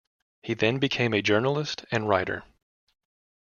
[0.41, 2.43] He then became a journalist and writer.